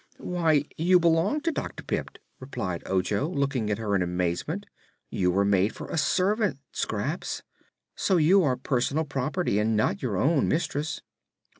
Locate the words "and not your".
9.59-10.17